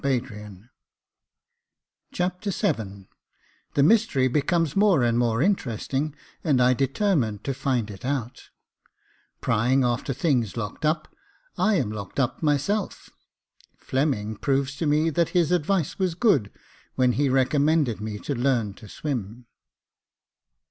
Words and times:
Jacob 0.01 0.09
Faithful 0.09 0.41
59 0.41 0.69
Chapter 2.11 2.49
VII 2.73 3.07
The 3.75 3.83
Mystery 3.83 4.27
becomes 4.27 4.75
more 4.75 5.03
and 5.03 5.15
more 5.19 5.43
interesting, 5.43 6.15
and 6.43 6.59
I 6.59 6.73
determine 6.73 7.37
to 7.43 7.53
find 7.53 7.91
it 7.91 8.03
out— 8.03 8.49
Prying 9.41 9.83
after 9.83 10.11
things 10.11 10.57
locked 10.57 10.85
up, 10.85 11.07
I 11.55 11.75
am 11.75 11.91
locked 11.91 12.19
up 12.19 12.41
myself— 12.41 13.11
Fleming 13.77 14.37
proves 14.37 14.75
to 14.77 14.87
me 14.87 15.11
that 15.11 15.29
his 15.37 15.51
advice 15.51 15.93
wras 15.93 16.17
good 16.19 16.51
when 16.95 17.11
he 17.11 17.29
recommended 17.29 18.01
me 18.01 18.17
to 18.21 18.33
learn 18.33 18.73
to 18.73 18.87
swim. 18.89 19.45